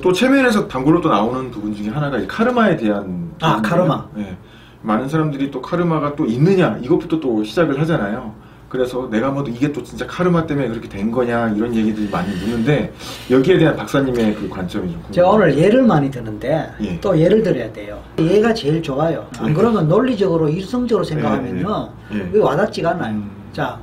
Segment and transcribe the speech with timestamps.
[0.00, 3.60] 또 최면에서 단골로 또 나오는 부분 중에 하나가 이 카르마에 대한 아.
[3.62, 4.06] 카르마.
[4.18, 4.36] 예.
[4.82, 8.34] 많은 사람들이 또 카르마가 또 있느냐 이것부터 또 시작을 하잖아요.
[8.70, 12.92] 그래서 내가 뭐 이게 또 진짜 카르마 때문에 그렇게 된 거냐 이런 얘기들이 많이 묻는데
[13.28, 15.50] 여기에 대한 박사님의 그 관점이 좀 제가 궁금해요.
[15.52, 17.00] 오늘 예를 많이 드는데 예.
[17.00, 17.98] 또 예를 들어야 돼요.
[18.18, 19.26] 얘가 제일 좋아요.
[19.38, 19.52] 안 예.
[19.52, 21.88] 그러면 논리적으로 이성적으로 생각하면요.
[22.14, 22.38] 예, 예.
[22.38, 23.14] 와닿지가 않아요.
[23.16, 23.30] 음.
[23.52, 23.76] 자,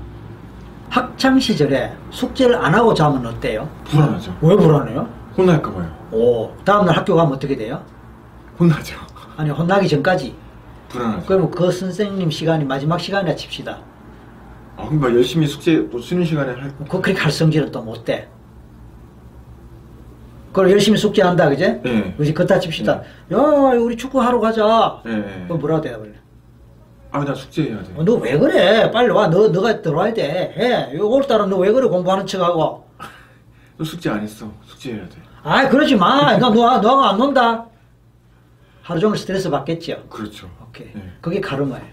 [0.89, 3.67] 학창 시절에 숙제를 안 하고 자면 어때요?
[3.85, 4.37] 불안하죠.
[4.41, 5.16] 왜 불안해요?
[5.37, 6.09] 혼날까 봐요.
[6.11, 7.83] 오, 다음날 학교 가면 어떻게 돼요?
[8.59, 8.97] 혼나죠.
[9.35, 10.35] 아니, 혼나기 전까지.
[10.89, 11.25] 불안하죠.
[11.27, 13.79] 그러면 그 선생님 시간이 마지막 시간이라 칩시다.
[14.77, 18.03] 아, 그럼 막 열심히 숙제 또 쉬는 시간에 할 그, 그렇게 할 성질은 또 못
[18.05, 18.29] 돼.
[20.51, 21.81] 그걸 열심히 숙제한다, 그제?
[21.85, 22.13] 예.
[22.17, 22.33] 그지?
[22.33, 23.01] 그렇다 칩시다.
[23.31, 23.37] 야,
[23.79, 25.01] 우리 축구 하러 가자.
[25.05, 25.43] 예, 예.
[25.45, 26.13] 그럼 뭐라고 대답을 해?
[27.11, 27.93] 아, 나 숙제해야 돼.
[27.95, 28.89] 어, 너왜 그래?
[28.91, 29.27] 빨리 와.
[29.29, 30.89] 너, 너가 들어와야 돼.
[30.93, 30.97] 해.
[30.99, 31.87] 오늘따라 너 왜 그래?
[31.87, 32.87] 공부하는 척하고.
[33.77, 34.51] 너 숙제 안 했어.
[34.65, 35.17] 숙제해야 돼.
[35.47, 36.37] 아 그러지 마.
[36.37, 37.65] 너, 너, 너하고 안 논다.
[38.83, 40.03] 하루 종일 스트레스 받겠죠.
[40.09, 40.49] 그렇죠.
[40.61, 40.89] 오케이.
[40.93, 41.11] 예.
[41.21, 41.85] 그게 가르마예요.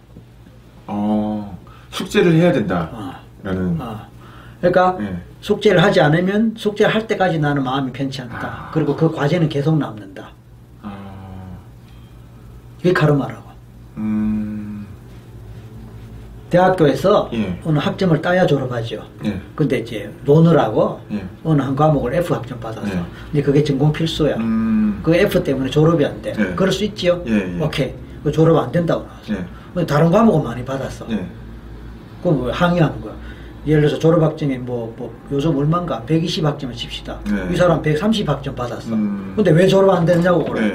[0.89, 1.59] 어,
[1.91, 2.89] 숙제를 해야 된다.
[2.93, 3.15] 어.
[3.45, 3.81] 라는.
[3.81, 4.07] 어.
[4.61, 5.23] 그러니까 예.
[5.41, 8.47] 숙제를 하지 않으면 숙제를 할 때까지 나는 마음이 편치 않다.
[8.47, 8.71] 아.
[8.73, 10.31] 그리고 그 과제는 계속 남는다.
[10.83, 11.57] 아,
[12.81, 13.51] 이게 가르마라고.
[13.99, 14.54] 음,
[16.55, 17.61] 대학교에서 예.
[17.65, 19.03] 어느 학점을 따야 졸업하죠.
[19.25, 19.41] 예.
[19.57, 21.25] 근데 이제 논을하고 예.
[21.43, 23.03] 어느 한 과목을 F 학점 받아서 예.
[23.33, 24.37] 이제 그게 전공 필수야.
[24.37, 26.33] 음, 그 F 때문에 졸업이 안 돼.
[26.39, 26.55] 예.
[26.55, 27.21] 그럴 수 있지요?
[27.27, 27.61] 예, 예.
[27.61, 27.93] 오케이.
[28.23, 29.35] 그 졸업 안 된다고 나왔어.
[29.35, 29.45] 예.
[29.75, 31.07] 근데 다른 과목은 많이 받았어.
[31.11, 31.27] 예.
[32.23, 33.13] 그럼 뭐 항의하는 거야.
[33.67, 37.19] 예를 들어서 졸업학점이 뭐, 뭐 요즘 얼마인가 120학점을 칩시다.
[37.31, 37.49] 네.
[37.53, 38.93] 이 사람 130학점 받았어.
[38.93, 39.33] 음.
[39.35, 40.73] 근데 왜 졸업 안 됐냐고 그래.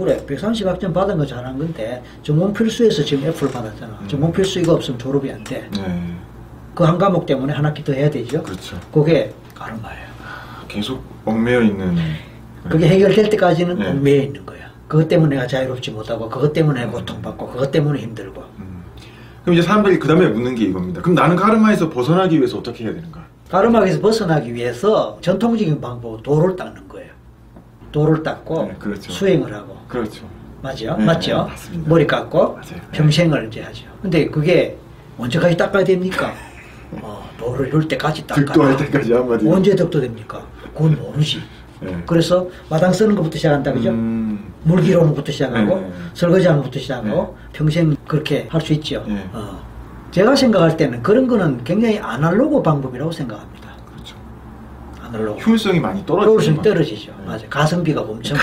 [0.00, 0.04] 예.
[0.04, 3.98] 그래 130학점 받은 거 잘한 건데 전공 필수에서 지금 F를 받았잖아.
[4.02, 4.08] 음.
[4.08, 5.68] 전공 필수 이거 없으면 졸업이 안 돼.
[5.78, 6.14] 예.
[6.74, 8.42] 그한 과목 때문에 한 학기 더 해야 되죠.
[8.42, 8.78] 그렇죠.
[8.92, 10.10] 그게 가르마예요.
[10.68, 11.96] 계속 얽매여 있는.
[12.68, 13.88] 그게 해결될 때까지는 네.
[13.88, 14.60] 얽매여 있는 거야.
[14.86, 18.82] 그것 때문에 내가 자유롭지 못하고 그것 때문에 고통받고 그것 때문에 힘들고 음.
[19.42, 21.00] 그럼 이제 사람들이 그 다음에 묻는 게 이겁니다.
[21.00, 23.24] 그럼 나는 카르마에서 벗어나기 위해서 어떻게 해야 되는가?
[23.50, 26.89] 가르마에서 벗어나기 위해서 전통적인 방법은 도를 닦는 거예
[27.90, 27.92] 요.
[27.92, 29.12] 도를 닦고 네, 그렇죠.
[29.12, 30.24] 수행을 하고 그렇죠.
[30.62, 30.96] 맞죠?
[30.96, 31.30] 네, 맞죠?
[31.44, 31.88] 네, 맞습니다.
[31.88, 32.62] 머리 깎고 맞아요.
[32.68, 32.80] 네.
[32.92, 33.84] 평생을 이제 하죠.
[34.02, 34.76] 근데 그게
[35.18, 36.32] 언제까지 닦아야 됩니까?
[37.02, 38.46] 어, 도를 이룰 때까지 닦아라.
[38.46, 39.52] 득도할 때까지 한마디로.
[39.52, 40.42] 언제 득도 됩니까?
[40.74, 41.40] 그건 모르지.
[41.82, 42.02] 예.
[42.06, 43.88] 그래서 마당 쓰는 것부터 시작한다 그죠?
[43.90, 45.90] 음, 물 기르는 것부터 시작하고 네.
[46.12, 49.02] 설거지하는 것부터 시작하고 평생 그렇게 할 수 있죠.
[49.08, 49.26] 네.
[49.32, 49.58] 어.
[50.10, 53.59] 제가 생각할 때는 그런 거는 굉장히 아날로그 방법이라고 생각합니다.
[55.10, 55.40] 아날로그.
[55.40, 56.62] 효율성이 많이 떨어지죠.
[56.62, 57.12] 떨어지죠.
[57.18, 57.26] 네.
[57.26, 57.48] 맞아요.
[57.50, 58.36] 가성비가 엄청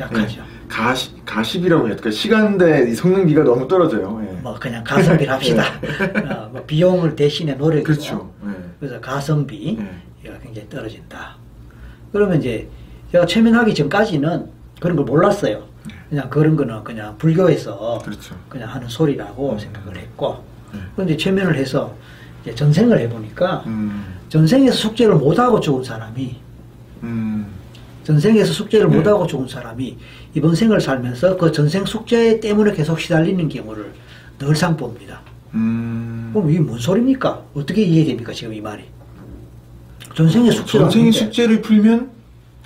[0.00, 0.40] 약하죠.
[0.40, 0.56] 네.
[0.68, 2.10] 가시, 가십이라고 해야 될까?
[2.10, 4.20] 시간대 이 성능비가 너무 떨어져요.
[4.28, 4.32] 예.
[4.40, 5.62] 뭐 그냥 가성비를 합시다.
[6.28, 7.84] 어, 뭐 비용을 대신에 노력이고.
[7.84, 8.32] 그렇죠.
[8.46, 8.50] 예.
[8.80, 9.82] 그래서 가성비가
[10.24, 10.38] 예.
[10.42, 11.36] 굉장히 떨어진다.
[12.12, 12.68] 그러면 이제
[13.12, 14.50] 제가 최면하기 전까지는
[14.80, 15.64] 그런 걸 몰랐어요.
[16.08, 18.34] 그냥 그런 거는 그냥 불교에서 그렇죠.
[18.48, 19.58] 그냥 하는 소리라고 음.
[19.58, 20.80] 생각을 했고 네.
[20.94, 21.94] 그런데 최면을 해서
[22.42, 26.36] 이제 전생을 해보니까 음, 전생에서 숙제를 못하고 죽은 사람이
[27.04, 27.46] 음,
[28.04, 28.96] 전생에서 숙제를 네.
[28.98, 29.96] 못하고 죽은 사람이
[30.34, 33.92] 이번 생을 살면서 그 전생 숙제 때문에 계속 시달리는 경우를
[34.38, 35.22] 늘상 봅니다.
[35.54, 36.30] 음.
[36.34, 37.44] 그럼 이게 뭔 소리입니까?
[37.54, 38.84] 어떻게 이해됩니까 지금 이 말이?
[40.14, 41.18] 전생의 숙제가 전생의 아닌데.
[41.18, 42.10] 숙제를 풀면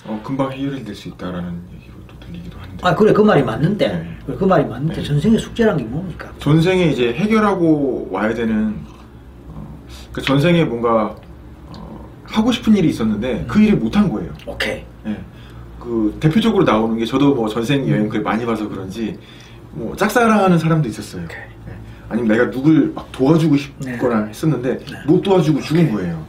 [0.07, 2.79] 어, 금방 해결이 될 수 있다라는 얘기로 또 들리기도 하는데.
[2.83, 4.17] 아 그래 그 말이 맞는데 네.
[4.27, 5.03] 그래, 그 말이 맞는데 네.
[5.05, 6.33] 전생의 숙제란 게 뭡니까?
[6.41, 8.75] 전생에 이제 해결하고 와야 되는
[9.49, 9.65] 어,
[10.13, 11.21] 그 전생에 뭔가 어,
[12.31, 14.31] 하고 싶은 일이 있었는데 그 일을 못 한 거예요.
[14.47, 15.17] 오케이 예.
[15.79, 19.19] 그 대표적으로 나오는 게 저도 뭐 전생 여행 글 많이 봐서 그런지
[19.73, 21.25] 뭐 짝사랑하는 사람도 있었어요.
[21.25, 21.39] 오케이.
[21.39, 21.73] 예.
[22.09, 26.25] 아니면 내가 누굴 막 도와주고 싶거나 했었는데 못 도와주고 죽은 거예요.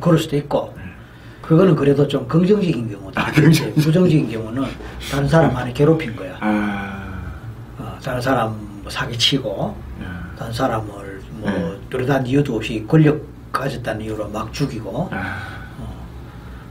[0.00, 0.72] 그럴 수도 있고
[1.42, 3.20] 그거는 그래도 좀 긍정적인 경우다.
[3.20, 3.74] 아, 긍정적.
[3.74, 4.64] 부정적인 경우는
[5.10, 6.36] 다른 사람 많이 괴롭힌 거야.
[6.40, 7.12] 아,
[7.76, 8.50] 어, 다른 사람
[8.82, 11.76] 뭐 사기치고 야, 다른 사람을 뭐 네.
[11.90, 13.20] 뚜렷한 이유도 없이 권력
[13.52, 15.08] 가졌다는 이유로 막 죽이고.
[15.12, 15.38] 아,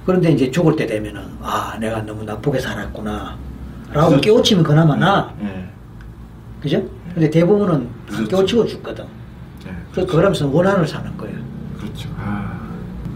[0.05, 3.37] 그런데 이제 죽을 때 되면은 아 내가 너무 나쁘게 살았구나.
[3.91, 4.21] 라고 그렇죠.
[4.21, 5.67] 깨우치면 그나마 나 예,
[6.61, 6.81] 그죠?
[7.13, 8.27] 근데 대부분은 안 그렇죠.
[8.27, 9.05] 깨우치고 죽거든.
[9.67, 11.37] 예, 그 그러면서 원한을 사는 거예요.
[11.79, 12.09] 그렇죠.
[12.17, 12.59] 아,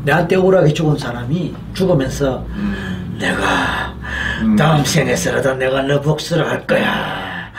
[0.04, 3.96] 내한테 억울하게 죽은 사람이 죽으면서 음, 내가
[4.42, 4.56] 음.
[4.56, 7.52] 다음 생에서라도 내가 너 복수를 할 거야.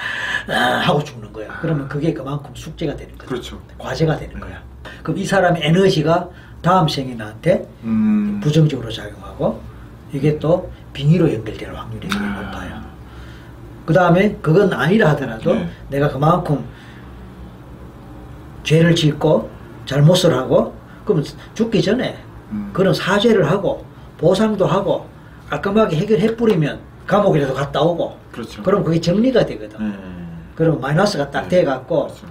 [0.48, 0.52] 아,
[0.82, 1.48] 하고 죽는 거야.
[1.60, 3.28] 그러면 그게 그만큼 숙제가 되는 거야.
[3.28, 3.60] 그렇죠.
[3.78, 4.60] 과제가 되는 거야
[5.04, 6.30] 그럼 이 사람의 에너지가
[6.62, 9.60] 다음 생에 나한테 음, 부정적으로 작용하고
[10.12, 12.40] 이게 또 빙의로 연결될 확률이 되게 아.
[12.40, 12.82] 높아요.
[13.84, 15.68] 그 다음에 그건 아니라 하더라도 네.
[15.90, 16.64] 내가 그만큼
[18.62, 19.50] 죄를 짓고
[19.84, 20.74] 잘못을 하고
[21.04, 21.22] 그러면
[21.52, 22.16] 죽기 전에
[22.50, 22.70] 음.
[22.72, 23.84] 그런 사죄를 하고
[24.16, 25.06] 보상도 하고
[25.50, 28.62] 깔끔하게 해결해 뿌리면 감옥이라도 갔다 오고 그렇죠.
[28.62, 29.78] 그럼 그게 정리가 되거든.
[29.86, 29.94] 예.
[30.54, 31.58] 그럼 마이너스가 딱 네.
[31.58, 32.26] 돼갖고 그렇죠.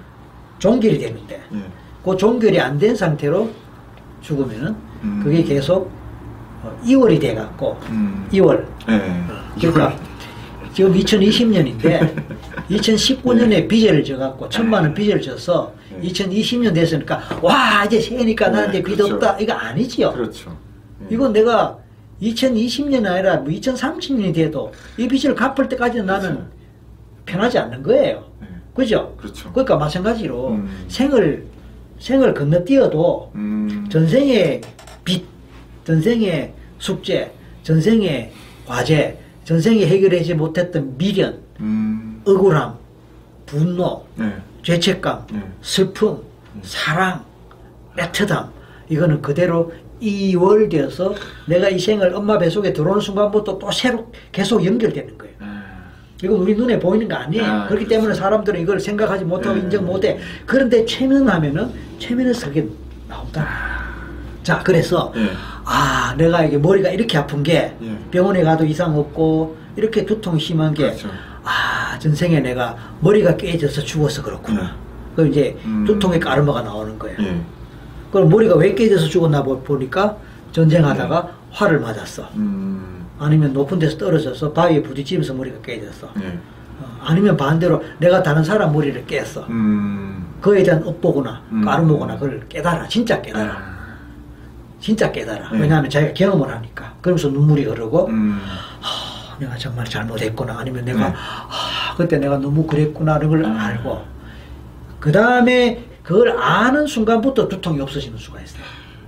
[0.57, 1.82] 종결이 되는데 예.
[2.03, 3.49] 그 종결이 안 된 상태로
[4.21, 5.21] 죽으면은 음.
[5.23, 5.89] 그게 계속
[6.61, 8.27] 어, 2월이 돼갖고 음.
[8.31, 9.01] 2월 예.
[9.59, 9.95] 그러니까
[10.73, 12.15] 지금 2020년인데
[12.69, 16.09] 2019년에 빚을 져갖고 천만 원 빚을 져서 네.
[16.09, 19.13] 2020년 됐으니까 와 이제 새니까 네, 나한테 빚 그렇죠.
[19.15, 20.11] 없다 이거 아니지요.
[20.13, 20.57] 그렇죠.
[21.03, 21.13] 예.
[21.15, 21.77] 이건 내가
[22.21, 26.47] 2020년이 아니라 뭐 2030년이 돼도 이 빚을 갚을 때까지 는 나는 그렇죠.
[27.25, 28.23] 편하지 않는 거예요.
[28.41, 28.47] 예.
[28.73, 29.13] 그죠?
[29.17, 29.51] 그렇죠.
[29.51, 30.85] 그러니까 마찬가지로 음.
[30.87, 31.45] 생을
[31.99, 33.87] 생을 건너뛰어도 음.
[33.89, 34.61] 전생의
[35.03, 35.25] 빚,
[35.85, 37.31] 전생의 숙제,
[37.63, 38.31] 전생의
[38.65, 42.21] 과제, 전생에 해결하지 못했던 미련, 음.
[42.25, 42.75] 억울함,
[43.45, 44.35] 분노, 예.
[44.63, 45.41] 죄책감, 예.
[45.61, 46.21] 슬픔,
[46.61, 47.23] 사랑,
[47.97, 48.49] 애틋함
[48.89, 51.15] 이거는 그대로 이월되어서
[51.47, 55.35] 내가 이 생을 엄마 뱃속에 들어오는 순간부터 또 새로 계속 연결되는 거예요.
[55.41, 55.45] 예.
[56.23, 57.43] 이건 우리 눈에 보이는 거 아니에요.
[57.43, 57.89] 아, 그렇기 그렇죠.
[57.89, 59.61] 때문에 사람들은 이걸 생각하지 못하고 네.
[59.63, 60.17] 인정 못해.
[60.45, 62.65] 그런데 최면하면은 최면에서 그게
[63.09, 63.45] 나온다.
[64.41, 65.29] 자, 그래서 예.
[65.65, 67.97] 아, 내가 이게 머리가 이렇게 아픈 게 예.
[68.09, 71.09] 병원에 가도 이상 없고 이렇게 두통이 심한 게 그렇죠.
[71.43, 74.61] 아, 전생에 내가 머리가 깨져서 죽어서 그렇구나.
[74.61, 74.67] 네.
[75.17, 75.83] 그럼 이제 음.
[75.85, 77.17] 두통의 까르마가 나오는 거예요.
[77.19, 77.41] 예.
[78.13, 80.15] 그럼 머리가 왜 깨져서 죽었나 보- 보니까
[80.53, 82.29] 전쟁하다가 화를 맞았어.
[82.35, 82.72] 음.
[83.19, 86.09] 아니면 높은 데서 떨어져서 바위에 부딪히면서 머리가 깨졌어.
[86.21, 86.27] 예.
[86.81, 89.45] 어, 아니면 반대로 내가 다른 사람 머리를 깼어.
[89.49, 90.25] 음.
[90.41, 91.63] 그에 대한 업보거나 음.
[91.63, 92.87] 까르모거나 그걸 깨달아.
[92.87, 93.51] 진짜 깨달아.
[93.51, 93.73] 아.
[94.79, 95.51] 진짜 깨달아.
[95.51, 95.59] 네.
[95.59, 96.93] 왜냐하면 자기가 경험을 하니까.
[97.01, 98.41] 그러면서 눈물이 흐르고 음.
[98.81, 100.59] 하, 내가 정말 잘못했구나.
[100.59, 101.15] 아니면 내가 네.
[101.15, 103.55] 하, 그때 내가 너무 그랬구나를 걸 음.
[103.57, 104.03] 알고
[104.99, 108.63] 그 다음에 그걸 아는 순간부터 두통이 없어지는 수가 있어요.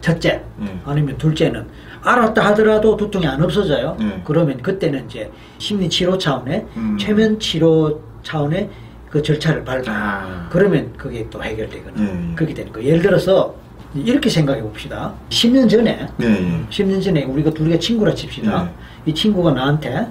[0.05, 0.79] 첫째, 네.
[0.85, 1.65] 아니면 둘째는
[2.03, 3.97] 알았다 하더라도 두통이 안 없어져요.
[3.99, 4.21] 네.
[4.23, 6.95] 그러면 그때는 이제 심리 치료 차원의 음.
[6.99, 8.69] 최면 치료 차원의
[9.09, 9.83] 그 절차를 밟아요.
[9.87, 10.47] 아.
[10.51, 12.07] 그러면 그게 또 해결되거든요.
[12.07, 12.35] 예, 예.
[12.35, 12.87] 그렇게 되는 거예요.
[12.87, 13.55] 예를 들어서
[13.95, 15.11] 이렇게 생각해 봅시다.
[15.29, 16.25] 10년 전에 예.
[16.25, 16.65] 예.
[16.69, 18.63] 10년 전에 우리가 둘이가 친구라 칩시다.
[18.63, 18.69] 네.
[19.07, 20.05] 이 친구가 나한테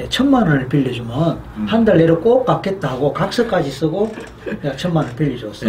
[0.00, 1.66] 예, 천만 원을 빌려주면 음.
[1.68, 4.12] 한달 내로 꼭 갚겠다 하고 각서까지 쓰고
[4.62, 5.66] 내가 천만 원을 빌려줬어.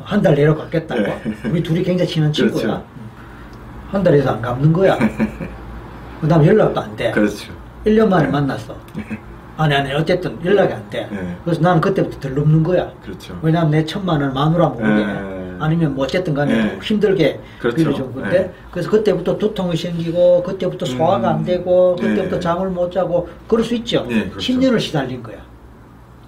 [0.00, 0.04] 예.
[0.04, 1.00] 한달 내로 갚겠다고.
[1.02, 1.20] 네.
[1.50, 2.62] 우리 둘이 굉장히 친한 친구야.
[2.62, 2.84] 그렇죠.
[3.90, 4.98] 한 달에서 안 갚는 거야.
[6.20, 7.10] 그 다음 연락도 안 돼.
[7.10, 7.52] 그렇죠.
[7.84, 8.76] 1년 만에 만났어.
[9.56, 11.08] 아니, 아니, 어쨌든 연락이 안 돼.
[11.10, 11.36] 네.
[11.44, 12.90] 그래서 나는 그때부터 덜 넘는 거야.
[13.02, 13.38] 그렇죠.
[13.42, 15.36] 왜냐하면 내 천만 원 마누라 모르게 네.
[15.58, 16.78] 아니면 뭐 어쨌든 간에 네.
[16.82, 17.76] 힘들게 그렇죠.
[17.76, 18.54] 빌려준 건데 네.
[18.70, 21.44] 그래서 그때부터 두통이 생기고 그때부터 소화가 안 음.
[21.44, 22.40] 되고 그때부터 네.
[22.40, 24.04] 잠을 못 자고 그럴 수 있죠.
[24.06, 24.38] 네, 그렇죠.
[24.38, 25.38] 10년을 시달린 거야.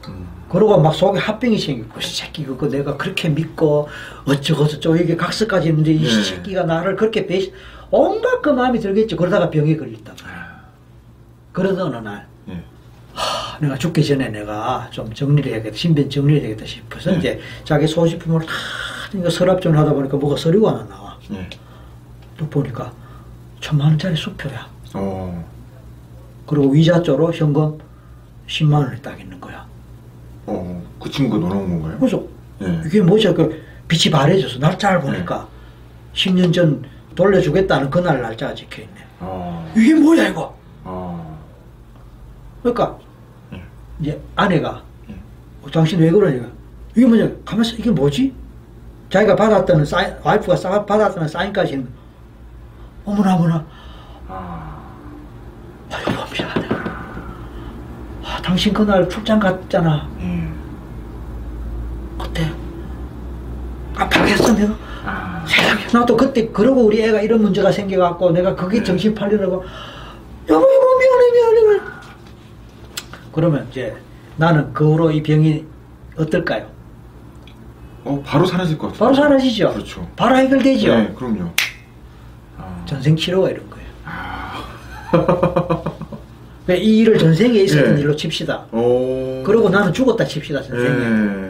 [0.09, 0.27] 음.
[0.49, 3.89] 그러고 막 속에 합병이 생기고 이 새끼 그거 내가 그렇게 믿고
[4.25, 6.23] 어쩌고저쩌고 이게 각서까지 했는데 이 네.
[6.25, 7.53] 새끼가 나를 그렇게 배신
[7.91, 10.61] 온갖 그 마음이 들겠지 그러다가 병에 걸렸다 아.
[11.53, 12.63] 그러던 어느 날 예.
[13.13, 17.19] 하, 내가 죽기 전에 내가 좀 정리를 해야겠다 신변 정리를 해야겠다 싶어서 네.
[17.19, 18.53] 이제 자기 소지품을 다
[19.15, 21.49] 이거 서랍 좀 하다 보니까 뭐가 서류가 하나 나와 예.
[22.39, 22.93] 또 보니까
[23.61, 25.45] 천만 원짜리 수표야 어.
[26.47, 27.79] 그리고 위자료로 현금
[28.47, 29.67] 10만 원이 딱 있는 거야
[30.49, 30.83] 어.
[31.01, 31.99] 그 친구가 놀아온 건가요?
[31.99, 32.23] 그래서
[32.63, 32.83] 예.
[32.87, 33.33] 이게 뭐지?
[33.35, 35.47] 그 빛이 바래져서 날짜를 보니까
[36.15, 36.83] 10년 전
[37.15, 38.95] 돌려주겠다는 그날 날짜가 찍혀 있네.
[39.21, 39.73] 어.
[39.77, 40.57] 이게 뭐야 이거?
[40.85, 41.39] 어.
[42.63, 42.99] 그러니까
[43.53, 43.63] 예.
[44.01, 45.15] 이제 아내가 예.
[45.63, 46.49] 어, 당신 왜 그러냐?
[46.97, 47.31] 이게 뭐냐?
[47.45, 48.35] 가만있어 이게 뭐지?
[49.11, 51.89] 자기가 받았다는 사인, 와이프가 사, 받았다는 사인까지 있는
[53.05, 53.65] 어머나 어머나
[54.29, 54.79] 아.
[55.91, 56.69] 아 여보 미안해.
[58.25, 60.07] 아, 당신 그날 출장 갔잖아.
[60.21, 60.38] 예.
[62.19, 62.51] 그때
[64.59, 64.75] 내가.
[65.05, 65.45] 아.
[65.47, 68.85] 세상에 나도 그때 그러고 우리 애가 이런 문제가 생겨갖고 내가 그게 네.
[68.85, 69.65] 정신 팔리려고
[70.49, 71.93] 여보 여보 미안해 미안해 미안해
[73.33, 73.97] 그러면 이제
[74.37, 75.65] 나는 그 후로 이 병이
[76.17, 76.67] 어떨까요?
[78.05, 78.99] 어, 바로 사라질 것 같아요.
[78.99, 79.73] 바로 사라지죠.
[79.73, 80.09] 그렇죠.
[80.17, 80.95] 바로 해결되죠.
[80.95, 81.51] 네, 그럼요.
[82.57, 82.83] 아.
[82.87, 83.87] 전생 치료가 이런 거예요.
[84.05, 84.65] 아.
[86.71, 88.01] 이 일을 전생에 있었던 네.
[88.01, 88.67] 일로 칩시다.
[88.73, 89.43] 오.
[89.45, 90.89] 그러고 나는 죽었다 칩시다 전생에.
[90.89, 91.48] 예.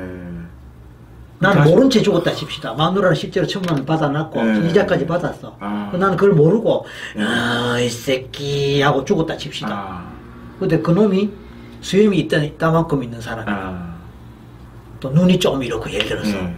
[1.41, 2.75] 다시- 모른 채 죽었다 칩시다.
[2.75, 4.69] 마누라는 실제로 천만 원 받아놨고 네.
[4.71, 5.57] 이자까지 받았어.
[5.61, 5.89] 아.
[5.93, 6.85] 그 나는 그걸 모르고
[7.17, 7.25] 네.
[7.25, 9.69] 아이 새끼 하고 죽었다 칩시다.
[9.71, 10.05] 아.
[10.59, 11.31] 근데 그 놈이
[11.81, 13.55] 수염이 있다, 있다만큼 있는 사람이야.
[13.57, 13.95] 아.
[14.99, 16.31] 또 눈이 좀 이렇고 예를 들어서.
[16.37, 16.55] 예.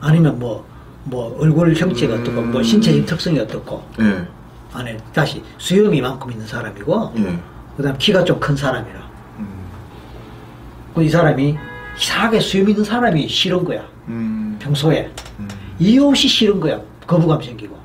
[0.00, 0.64] 아니면 뭐,
[1.04, 2.20] 뭐 얼굴 형체가 음.
[2.20, 3.82] 어떻고, 뭐 신체적 특성이 어떻고.
[4.00, 4.24] 예.
[4.72, 7.36] 안에 다시 수염이 이만큼 있는 사람이고, 예.
[7.76, 9.00] 그 다음 키가 좀 큰 사람이라.
[9.40, 9.48] 음.
[10.94, 11.58] 그이 사람이
[11.98, 13.82] 이상하게 수염 있는 사람이 싫은 거야.
[14.10, 14.56] 음.
[14.60, 15.10] 평소에.
[15.38, 15.48] 음.
[15.78, 16.80] 이유 없이 싫은 거야.
[17.06, 17.78] 거부감 생기고.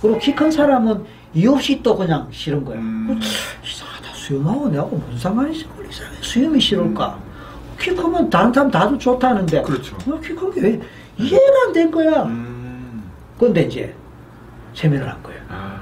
[0.00, 1.04] 그리고 키 큰 사람은
[1.34, 2.76] 이유 없이 또 그냥 싫은 거야.
[2.78, 3.20] 음.
[3.64, 4.14] 이상하다.
[4.14, 5.66] 수염하고 내하고 무슨 상관이 있어?
[5.88, 6.10] 이상해.
[6.20, 7.18] 수염이 싫을까?
[7.78, 9.62] 키 크면 다른 사람 다도 좋다는데.
[9.62, 9.96] 그렇죠.
[10.10, 10.80] 어, 키큰게왜
[11.18, 12.24] 이해가 안 된 거야.
[12.24, 13.04] 음.
[13.38, 13.94] 그런데 이제
[14.74, 15.36] 세면을 한 거야.
[15.48, 15.80] 아.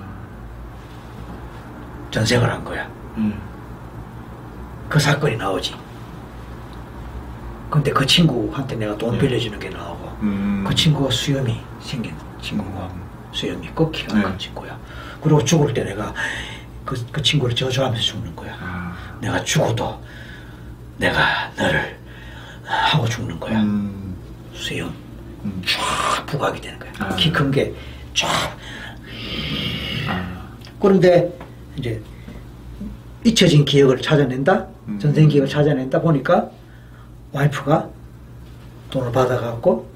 [2.10, 2.88] 전생을 한 거야.
[3.16, 3.34] 음.
[4.88, 5.74] 그 사건이 나오지.
[7.74, 9.18] 근데 그 친구한테 내가 돈 네.
[9.18, 10.64] 빌려주는 게 나오고 음.
[10.64, 12.88] 그 친구가 수염이 생긴 친구가
[13.32, 14.22] 수염이 있고 키가 네.
[14.22, 14.78] 큰 친구야.
[15.20, 16.14] 그리고 죽을 때 내가
[16.84, 18.56] 그, 그 친구를 저주하면서 죽는 거야.
[18.60, 18.96] 아.
[19.20, 20.00] 내가 죽어도
[20.98, 21.98] 내가 너를
[22.62, 23.60] 하고 죽는 거야.
[23.60, 24.14] 음.
[24.52, 24.94] 수염
[25.42, 25.60] 음.
[25.66, 26.92] 쫙 부각이 되는 거야.
[27.00, 27.16] 아.
[27.16, 27.74] 키큰 게
[28.14, 28.56] 쫙.
[30.06, 30.48] 아.
[30.78, 31.36] 그런데
[31.76, 32.00] 이제
[33.24, 34.68] 잊혀진 기억을 찾아낸다.
[34.86, 34.98] 음.
[35.00, 36.50] 전생 기억을 찾아낸다 보니까
[37.34, 37.88] 와이프가
[38.90, 39.86] 돈을 받아갖고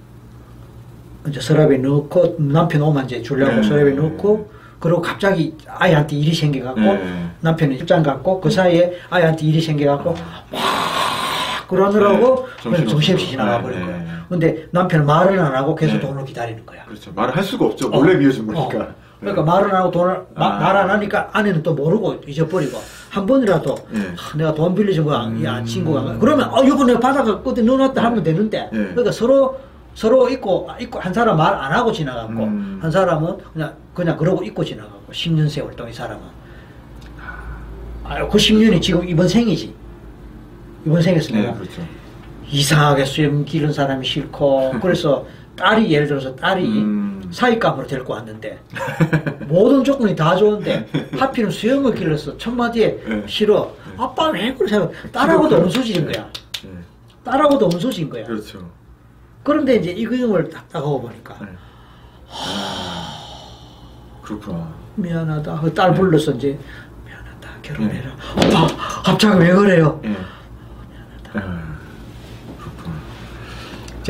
[1.28, 3.62] 이제 서랍에 넣고 남편 오면 이제 주려고 네.
[3.62, 7.30] 서랍에 넣고 그리고 갑자기 아이한테 일이 생겨갖고 네.
[7.40, 10.14] 남편이 입장 갖고 그 사이에 아이한테 일이 생겨갖고
[10.50, 12.62] 막 그러느라고 네.
[12.62, 13.26] 정신없이 정신없이.
[13.30, 13.96] 지나가 네, 버린 거야.
[13.98, 14.06] 네.
[14.28, 16.00] 근데 남편은 말을 안 하고 계속 네.
[16.00, 16.84] 돈을 기다리는 거야.
[16.84, 17.12] 그렇죠.
[17.14, 17.88] 말을 할 수가 없죠.
[17.88, 18.18] 몰래 어.
[18.18, 18.78] 비워준 거니까.
[18.78, 18.94] 어.
[19.20, 20.48] 그러니까 말을 안 하고 돈을 아.
[20.58, 22.78] 말안 하니까 아내는 또 모르고 잊어버리고
[23.10, 24.14] 한 번이라도 예.
[24.16, 25.44] 하, 내가 돈 빌려준 거야 음.
[25.44, 28.76] 야 친구가 그러면 어 이거 내가 받아가 어디 넣어놨다 하면 되는데 예.
[28.76, 29.58] 그러니까 서로
[29.94, 32.78] 서로 잊고 잊고 한 사람 말 안 하고 지나갔고 음.
[32.80, 36.22] 한 사람은 그냥 그냥 그러고 잊고 지나갔고 10년 세월 동안 이 사람은
[38.04, 39.74] 아, 그 10년이 지금 이번 생이지
[40.86, 41.82] 이번 생에서 네, 내가 그렇죠.
[42.48, 45.26] 이상하게 수염 기른 사람이 싫고 그래서
[45.58, 47.28] 딸이 예를 들어서 딸이 음.
[47.30, 48.58] 사익감으로 데리고 왔는데
[49.46, 50.88] 모든 조건이 다 좋은데
[51.18, 53.24] 하필은 수염을 길러서 첫 마디에 네.
[53.26, 56.26] 싫어 아빠 왜 생각 딸하고도 온소질인 거야
[56.62, 56.70] 네.
[57.24, 58.70] 딸하고도 온소질인 거야 그렇죠.
[59.42, 61.48] 그런데 이제 이 경험을 딱 따가고 보니까 네.
[62.30, 63.14] 아.
[64.22, 64.72] 그렇구나.
[64.96, 66.58] 미안하다 그딸 불러서 이제
[67.06, 70.16] 미안하다 결혼해라 아빠 갑자기 왜 그래요 예.
[71.34, 71.76] 아,
[72.58, 72.94] 그렇구나.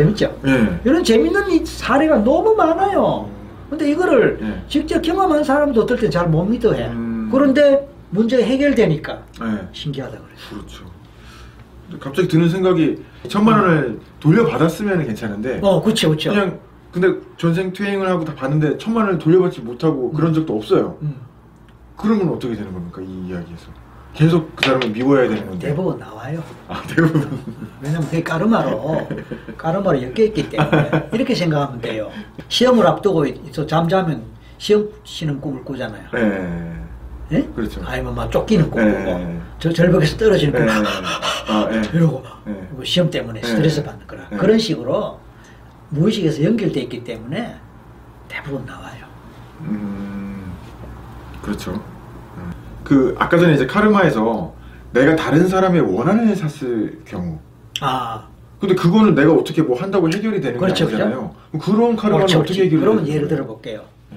[0.02, 0.80] 재밌죠 예.
[0.84, 3.28] 이런 재밌는 이 사례가 너무 많아요.
[3.68, 4.62] 근데 이거를 예.
[4.68, 6.86] 직접 경험한 사람도 어떨 땐 잘 못 믿어 해.
[6.88, 7.28] 음.
[7.32, 9.12] 그런데 문제가 해결되니까
[9.42, 9.68] 예.
[9.72, 10.50] 신기하다 그래서.
[10.50, 10.84] 그렇죠.
[12.00, 16.30] 갑자기 드는 생각이 천만 원을 돌려받았으면 괜찮은데 어, 그렇죠, 그렇죠.
[16.30, 16.58] 그냥
[16.92, 20.96] 근데 전생 퇴행을 하고 다 봤는데 천만 원을 돌려받지 못하고 그런 적도 없어요.
[21.02, 21.16] 음,
[21.96, 23.70] 그러면 어떻게 되는 겁니까 이 이야기에서?
[24.14, 25.68] 계속 그 사람을 미워해야 되는 건데.
[25.68, 26.42] 대부분 나와요.
[26.66, 27.40] 아 대부분.
[27.80, 29.08] 왜냐면 그게 까르마로
[29.56, 32.10] 까르마로 엮여 있기 때문에 이렇게 생각하면 돼요.
[32.48, 34.22] 시험을 앞두고 있어 잠자면
[34.58, 36.02] 시험 치는 꿈을 꾸잖아요.
[36.12, 36.74] 네.
[37.30, 37.42] 예?
[37.54, 37.82] 그렇죠.
[37.84, 39.40] 아니면 막 쫓기는 꿈 꾸고 네.
[39.58, 40.72] 저 절벽에서 떨어지는 꿈 네.
[41.48, 41.82] 아 예.
[41.96, 42.68] 이러고 네.
[42.70, 43.46] 뭐 시험 때문에 네.
[43.46, 44.36] 스트레스 받는 거라 네.
[44.36, 45.20] 그런 식으로
[45.90, 47.54] 무의식에서 연결돼 있기 때문에
[48.28, 49.04] 대부분 나와요.
[49.60, 50.52] 음,
[51.42, 51.82] 그렇죠.
[52.88, 53.12] 음.
[53.12, 54.54] 그 아까 전에 이제 카르마에서
[54.92, 57.38] 내가 다른 사람의 원한을 샀을 경우.
[57.80, 58.26] 아,
[58.58, 61.34] 근데 그거는 내가 어떻게 뭐 한다고 해결이 되는 그렇죠, 게 아니잖아요.
[61.52, 62.76] 그럼 그런 카르마는 옳지, 어떻게 옳지.
[62.76, 63.28] 해결이 되는 예를?
[63.28, 63.84] 들어 볼게요.
[64.10, 64.16] 네.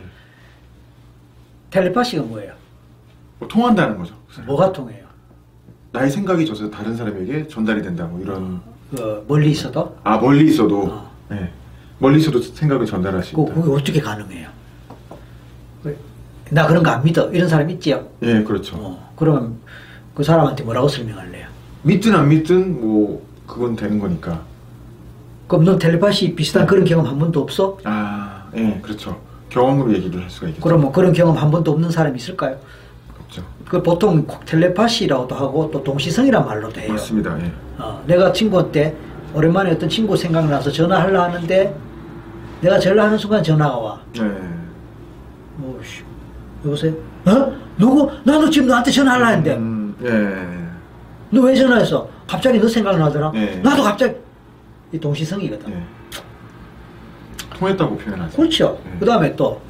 [1.69, 2.53] 텔레파시가 뭐예요?
[3.39, 4.15] 뭐 통한다는 거죠.
[4.45, 5.05] 뭐가 통해요?
[5.91, 8.05] 나의 생각이 져서 다른 사람에게 전달이 된다.
[8.05, 8.61] 뭐 이런.
[8.89, 10.83] 그 멀리 있어도 아 멀리 있어도.
[10.83, 11.11] 어.
[11.29, 11.51] 네.
[11.99, 13.53] 멀리 있어도 생각을 전달할 수 그, 있다.
[13.53, 14.49] 그게 어떻게 가능해요?
[16.51, 16.55] 왜?
[16.55, 17.29] 나 그런 거 안 믿어.
[17.31, 18.05] 이런 사람 있지요?
[18.21, 18.75] 예, 그렇죠.
[18.77, 19.55] 어, 그러면
[20.13, 21.47] 그 사람한테 뭐라고 설명할래요?
[21.83, 24.41] 믿든 안 믿든 뭐 그건 되는 거니까.
[25.47, 27.77] 그럼 넌 텔레파시 비슷한 그런 경험 한 번도 없어?
[27.83, 29.19] 아, 예, 그렇죠.
[29.49, 30.63] 경험으로 얘기를 할 수가 있겠죠.
[30.63, 32.57] 그러면 그런 경험 한 번도 없는 사람이 있을까요?
[33.19, 33.43] 없죠.
[33.67, 36.93] 그 보통 텔레파시라고도 하고 또 동시성이란 말로도 해요.
[36.93, 37.37] 맞습니다.
[37.41, 37.51] 예.
[37.77, 38.95] 어, 내가 친구한테
[39.33, 41.75] 오랜만에 어떤 친구 생각나서 전화하려 하는데
[42.61, 43.99] 내가 전화하는 순간 전화가 와.
[44.13, 44.21] 네.
[46.65, 46.93] 여보세요?
[47.25, 47.53] 어?
[47.77, 48.11] 누구?
[48.23, 51.37] 나도 지금 너한테 전화하려 하는데 음, 예.
[51.37, 52.07] 너 왜 전화했어?
[52.27, 53.31] 갑자기 너 생각나더라?
[53.31, 53.55] 네.
[53.63, 54.15] 나도 갑자기
[54.91, 55.71] 이 동시성이거든.
[55.71, 55.83] 예.
[57.57, 58.35] 통했다고 표현하죠.
[58.37, 58.81] 그렇죠.
[58.85, 58.97] 네.
[58.99, 59.61] 그 다음에 또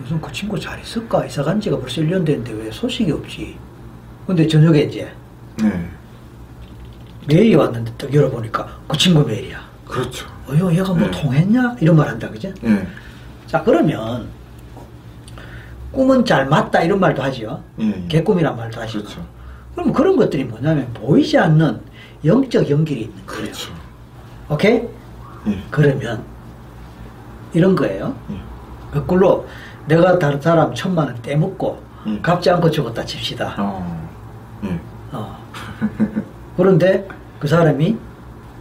[0.00, 1.24] 무슨 그 친구 잘 있을까?
[1.26, 3.56] 이사 간 지가 벌써 1년 됐는데 왜 소식이 없지?
[4.26, 5.10] 근데 저녁에 이제
[5.62, 5.88] 네.
[7.26, 9.58] 메일이 왔는데 딱 열어보니까 그 친구 메일이야.
[9.86, 10.26] 그렇죠.
[10.48, 11.10] 어여 얘가 뭐 네.
[11.10, 11.76] 통했냐?
[11.80, 12.52] 이런 말 한다 그죠?
[12.64, 12.86] 예.
[13.46, 14.28] 자 그러면
[15.92, 17.62] 꿈은 잘 맞다 이런 말도 하지요.
[17.80, 17.86] 예.
[17.86, 18.04] 예.
[18.08, 19.02] 개꿈이란 말도 하시고.
[19.04, 19.24] 그렇죠.
[19.74, 21.80] 그럼 그런 것들이 뭐냐면 보이지 않는
[22.24, 23.42] 영적 연결이 있는 거예요.
[23.42, 23.72] 그렇죠.
[24.50, 24.82] 오케이?
[25.46, 25.58] 예.
[25.70, 26.22] 그러면
[27.54, 28.14] 이런 거예요.
[28.30, 28.36] 예.
[28.92, 29.46] 거꾸로
[29.86, 32.18] 내가 다른 사람 천만 원 떼먹고 예.
[32.20, 33.54] 갚지 않고 죽었다 칩시다.
[33.58, 34.08] 어.
[34.64, 34.80] 예.
[35.12, 35.38] 어.
[36.56, 37.06] 그런데
[37.38, 37.96] 그 사람이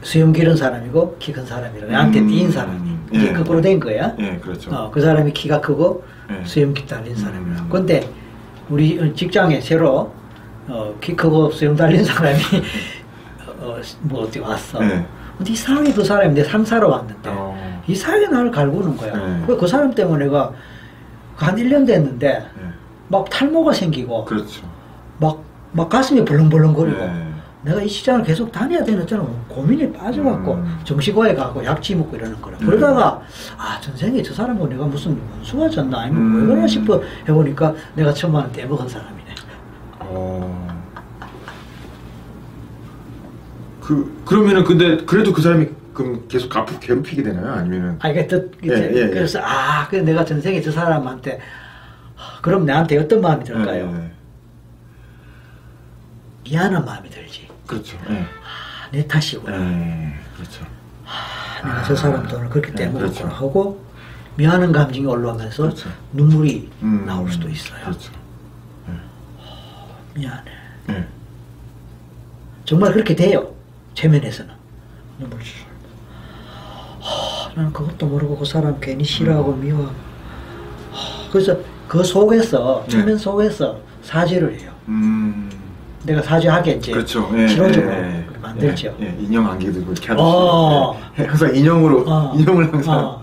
[0.04, 2.28] 수염 기른 사람이고 키 큰 사람이라 나한테 음.
[2.28, 3.34] 띄인 사람이 이게 예.
[3.34, 4.14] 거꾸로 된 거야.
[4.20, 4.74] 예, 그렇죠.
[4.74, 6.46] 어, 그 사람이 키가 크고 예.
[6.46, 7.62] 수염 기 달린 사람이라.
[7.62, 7.70] 음.
[7.70, 8.10] 근데
[8.70, 10.12] 우리 직장에 새로
[10.68, 12.38] 어, 키 크고 수염 달린 사람이
[13.60, 14.80] 어, 뭐 어디 왔어.
[14.80, 15.06] 네.
[15.38, 17.82] 근데 이상하게 그 사람이 내 상사로 왔는데 어.
[17.88, 19.16] 이상하게 나를 갈구는 거야.
[19.16, 19.44] 네.
[19.48, 20.52] 그그 사람 때문에 내가
[21.36, 22.70] 한 1년 됐는데 네.
[23.08, 24.66] 막 탈모가 생기고 그렇죠.
[25.20, 27.27] 막, 막 가슴이 벌렁벌렁거리고 네.
[27.68, 30.80] 내가 이 시장을 계속 다녀야 되는 저는 고민에 빠져갖고 음.
[30.86, 32.58] 정신과에 가고 약지 먹고 이러는 거라.
[32.62, 32.66] 음.
[32.66, 33.22] 그러다가
[33.58, 36.42] 아 전생에 저 사람하고 내가 무슨 원수가 졌나 아니면 음.
[36.42, 39.18] 왜 그러나 싶어 해보니까 내가 천만 원 떼먹은 사람이네.
[40.00, 40.78] 어.
[43.82, 47.52] 그 그러면은 근데 그래도 그 사람이 그럼 계속 갚 괴롭히게 되나요?
[47.52, 49.08] 아니면은 아 이게 뜻 예, 예, 예.
[49.10, 51.40] 그래서 아 그래 내가 전생에 저 사람한테
[52.16, 53.92] 하, 그럼 나한테 어떤 마음이 들까요?
[53.92, 54.12] 네, 네.
[56.46, 57.47] 미안한 마음이 들지.
[57.68, 57.98] 그렇죠.
[58.10, 58.22] 예.
[58.22, 59.58] 아, 내 탓이구나.
[59.58, 60.14] 네.
[60.36, 60.66] 그렇죠.
[61.06, 63.28] 아, 내가 저 사람 돈을 그렇게 네, 떼먹었구나 그렇죠.
[63.28, 63.86] 하고
[64.36, 65.90] 미안한 감정이 올라오면서 그렇죠.
[66.14, 67.82] 눈물이 음, 나올 수도 있어요.
[67.82, 68.12] 그렇죠.
[70.16, 70.52] 미안해.
[70.90, 71.08] 예.
[72.66, 73.54] 정말 그렇게 돼요.
[73.94, 74.54] 체면에서는.
[75.20, 75.40] 눈물
[77.00, 79.90] 하, 나는 그것도 모르고 그 사람 괜히 싫어하고 음.
[80.92, 81.58] 하, 그래서
[81.88, 82.90] 그 속에서, 네.
[82.90, 84.72] 체면 속에서 사죄를 해요.
[84.88, 85.50] 음.
[86.08, 87.30] 내가 사죄하게 이제 그렇죠.
[87.36, 88.26] 예, 실효적으로 예, 예.
[88.42, 88.96] 만들죠.
[89.02, 89.16] 예, 예.
[89.20, 90.18] 인형 안개도 그렇게 하듯이.
[90.26, 90.98] 어.
[91.20, 91.26] 예.
[91.26, 92.34] 항상 인형으로 어.
[92.36, 93.22] 인형을 항상 어.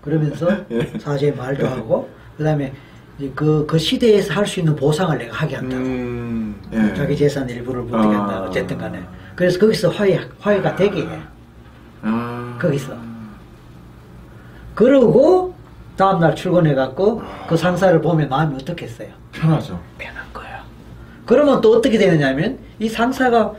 [0.00, 0.90] 그러면서 예.
[0.98, 1.68] 사죄 말도 예.
[1.68, 2.72] 하고, 그 다음에
[3.34, 5.82] 그, 그 시대에서 할 수 있는 보상을 내가 하게 한다고.
[5.82, 6.56] 음.
[6.72, 6.94] 예.
[6.94, 8.36] 자기 재산 일부를 못 되겠다.
[8.38, 8.46] 아.
[8.48, 9.00] 어쨌든 간에.
[9.36, 11.20] 그래서 거기서 화해, 화해가 되게 해.
[12.02, 12.58] 아.
[12.60, 12.94] 거기서.
[14.74, 15.54] 그러고
[15.96, 19.08] 다음날 출근해갖고 그 상사를 보면 마음이 어떻겠어요?
[19.32, 19.78] 편하죠.
[19.98, 20.43] 편한 거야.
[21.26, 23.52] 그러면 또 어떻게 되느냐면 이 상사가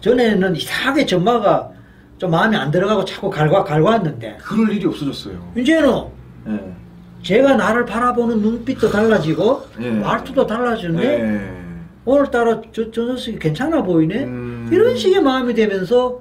[0.00, 1.70] 전에는 이상하게 전마가
[2.18, 5.52] 좀 마음에 안 들어가고 자꾸 갈과 갈구했는데 그럴 일이 없어졌어요.
[5.56, 6.04] 이제는
[6.48, 6.74] 예.
[7.22, 9.90] 제가 나를 바라보는 눈빛도 달라지고 예.
[9.90, 11.68] 말투도 달라지는데 예.
[12.04, 14.68] 오늘따라 저, 저 녀석이 괜찮아 보이네 음.
[14.72, 16.20] 이런 식의 마음이 되면서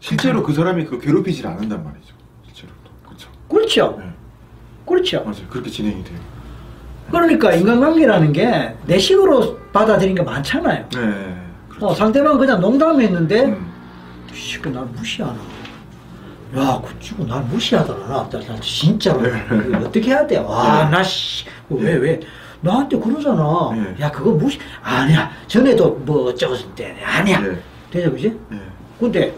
[0.00, 2.14] 실제로 그 사람이 그 괴롭히질 않는단 말이죠.
[2.46, 2.90] 실제로도.
[3.06, 3.28] 그렇죠.
[3.48, 4.12] 그렇죠 예.
[4.86, 5.48] 그렇죠 맞아요.
[5.50, 6.33] 그렇게 진행이 돼요.
[7.10, 10.84] 그러니까 인간관계라는 게 내 식으로 받아들인 게 많잖아요.
[10.96, 11.34] 예.
[11.68, 11.86] 그렇죠.
[11.86, 13.72] 어, 상대방 그냥 농담했는데, 음.
[14.32, 15.36] 이 새끼 날 무시하나.
[16.56, 18.06] 야, 그 친구 날 무시하더라.
[18.06, 19.20] 나, 나, 나 진짜로.
[19.26, 20.38] 이거 어떻게 해야 돼?
[20.38, 20.90] 와, 네.
[20.90, 21.44] 나, 씨.
[21.68, 22.20] 왜, 왜?
[22.60, 23.70] 나한테 그러잖아.
[23.74, 23.94] 네.
[24.00, 25.30] 야, 그거 무시, 아니야.
[25.48, 27.40] 전에도 뭐 어쩌고 저쩌고 아니야.
[27.40, 27.58] 네.
[27.90, 28.38] 되죠, 그지?
[28.52, 28.56] 예.
[29.00, 29.34] 근데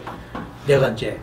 [0.67, 1.19] 내가 이제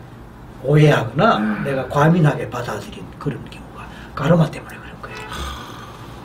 [0.63, 1.63] 오해하거나 음.
[1.63, 4.75] 내가 과민하게 받아들인 그런 경우가 가르마 때문에.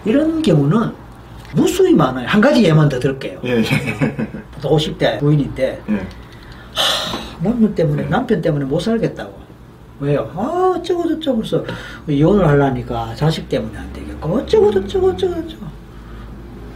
[0.05, 0.93] 이런 경우는
[1.55, 2.27] 무수히 많아요.
[2.29, 3.41] 한 가지 예만 더 들을게요.
[3.45, 3.59] 예.
[3.59, 3.65] 예.
[4.61, 6.07] 50대 부인인데 예.
[7.43, 9.41] 남편 때문에 남편 때문에 못 살겠다고.
[10.01, 10.31] 왜요?
[10.35, 11.65] 아 어쩌고 저쩌고 그래서
[12.09, 15.67] 이혼을 하려니까 자식 때문에 안 되겠고 어쩌고 저쩌고 어쩌고 저쩌고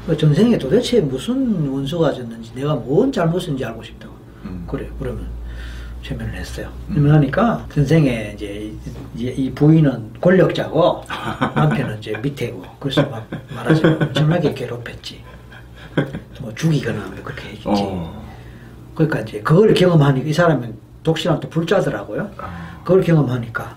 [0.06, 4.12] 그 전생에 도대체 무슨 원수가 졌는지 내가 뭔 잘못인지 알고 싶다고.
[4.44, 4.66] 음.
[4.68, 5.26] 그래 그러면
[6.05, 6.71] 최면을 했어요.
[6.90, 6.95] 음.
[6.95, 8.73] 최면하니까 전생에 이제
[9.17, 11.03] 이, 이 부인은 권력자고
[11.57, 15.25] 남편은 이제 밑에고 그래서 막 말하자면 엄청나게 괴롭혔지.
[16.40, 17.69] 뭐 죽이거나 뭐 그렇게 해주지.
[17.69, 18.23] 어.
[18.95, 22.31] 그러니까 이제 그걸 경험하니까 이 사람은 독실한 또 불자더라고요.
[22.38, 22.81] 아.
[22.85, 23.77] 그걸 경험하니까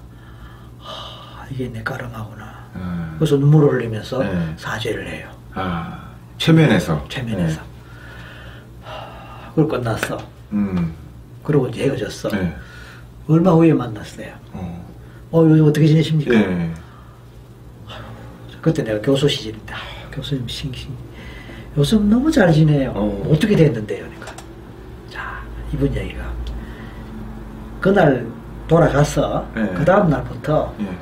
[0.79, 2.69] 하, 이게 내 까름하구나.
[2.75, 3.15] 음.
[3.17, 4.53] 그래서 눈물을 흘리면서 네.
[4.57, 5.29] 사죄를 해요.
[5.53, 6.07] 아.
[6.37, 7.05] 최면에서.
[7.07, 7.61] 최면에서.
[8.83, 10.17] 하, 그걸 끝났어.
[10.17, 10.55] 예.
[10.55, 11.06] 음.
[11.47, 12.27] 그러고 이제 헤어졌어.
[12.27, 12.53] 네.
[13.29, 14.33] 얼마 후에 만났어요.
[14.51, 14.85] 어.
[15.31, 16.33] 어, 요즘 어떻게 지내십니까?
[16.35, 16.73] 예.
[18.61, 19.77] 그때 내가 교수 시절인데, 아,
[20.11, 20.91] 교수님 싱싱.
[21.77, 22.91] 요즘 너무 잘 지내요.
[22.93, 23.29] 어.
[23.31, 23.99] 어떻게 됐는데요?
[23.99, 24.33] 그러니까.
[25.09, 25.41] 자,
[25.73, 26.21] 이분 얘기가.
[27.79, 28.27] 그날
[28.67, 29.71] 돌아가서, 네.
[29.73, 30.97] 그 다음 날부터 예.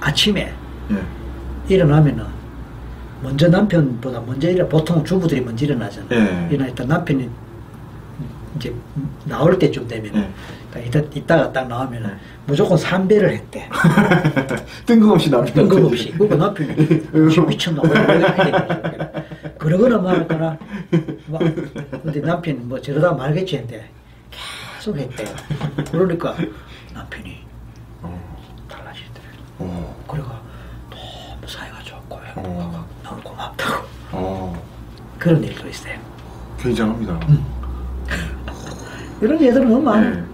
[0.00, 0.50] 아침에
[0.92, 1.74] 예.
[1.74, 2.24] 일어나면은,
[3.22, 6.08] 먼저 남편보다 먼저 일어, 보통 주부들이 먼저 일어나잖아요.
[6.18, 6.48] 예.
[6.50, 7.28] 일어나니까 남편이
[8.56, 8.74] 이제
[9.24, 10.28] 나올 때쯤 되면은, 예.
[10.72, 12.16] 딱 이따, 이따가 딱 나오면은, 네.
[12.46, 13.68] 무조건 삼배를 했대.
[14.86, 16.12] 뜬금없이 남편 뜬금없이.
[16.12, 16.74] 그리고 남편이
[17.48, 17.82] 미쳤나?
[19.58, 20.58] 그러거나 말거나.
[21.28, 21.38] 막,
[22.02, 23.88] 근데 남편이 뭐 저러다 말겠지 했는데
[24.30, 25.28] 계속 했대요.
[25.90, 26.34] 그러니까
[26.92, 27.38] 남편이
[28.02, 28.38] 어.
[28.68, 29.26] 달라지더래.
[29.58, 30.04] 어.
[30.08, 30.42] 그래가
[30.90, 32.86] 너무 사이가 좋고 어.
[33.04, 33.86] 너무 고맙다고.
[34.12, 34.62] 어.
[35.18, 35.94] 그런 일도 있어요.
[36.58, 37.20] 굉장합니다.
[39.22, 40.14] 이런 예들은 너무 많아요.
[40.18, 40.31] 예.